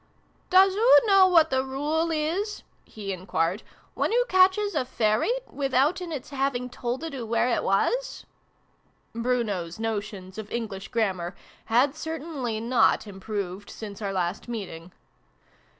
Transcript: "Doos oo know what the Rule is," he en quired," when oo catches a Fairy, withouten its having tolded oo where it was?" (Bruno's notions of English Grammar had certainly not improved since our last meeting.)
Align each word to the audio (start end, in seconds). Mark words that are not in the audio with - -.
"Doos 0.49 0.75
oo 0.75 0.99
know 1.05 1.27
what 1.27 1.51
the 1.51 1.63
Rule 1.63 2.09
is," 2.09 2.63
he 2.85 3.13
en 3.13 3.27
quired," 3.27 3.61
when 3.93 4.11
oo 4.11 4.25
catches 4.27 4.73
a 4.73 4.83
Fairy, 4.83 5.29
withouten 5.45 6.11
its 6.11 6.31
having 6.31 6.71
tolded 6.71 7.13
oo 7.13 7.23
where 7.23 7.49
it 7.49 7.63
was?" 7.63 8.25
(Bruno's 9.13 9.77
notions 9.77 10.39
of 10.39 10.51
English 10.51 10.87
Grammar 10.87 11.35
had 11.65 11.93
certainly 11.95 12.59
not 12.59 13.05
improved 13.05 13.69
since 13.69 14.01
our 14.01 14.11
last 14.11 14.47
meeting.) 14.47 14.91